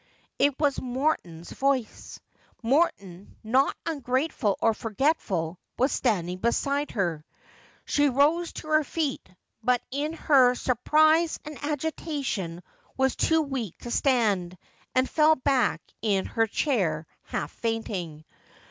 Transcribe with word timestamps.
It 0.39 0.59
was 0.59 0.81
Morton's 0.81 1.51
voice. 1.51 2.19
Morton, 2.63 3.35
not 3.43 3.77
ungrateful 3.85 4.57
or 4.59 4.73
forgetful, 4.73 5.59
was 5.77 5.91
standing 5.91 6.39
beside 6.39 6.89
her. 6.89 7.23
She 7.85 8.09
rose 8.09 8.51
to 8.53 8.69
her 8.69 8.83
feet, 8.83 9.29
but 9.61 9.79
in 9.91 10.13
her 10.13 10.55
sur 10.55 10.73
prise 10.73 11.39
and 11.45 11.63
agitation 11.63 12.63
was 12.97 13.15
too 13.15 13.43
weak 13.43 13.77
to 13.81 13.91
stand, 13.91 14.57
and 14.95 15.07
fell 15.07 15.35
back 15.35 15.83
in 16.01 16.25
her 16.25 16.47
chair 16.47 17.05
half 17.25 17.51
fainting. 17.51 18.25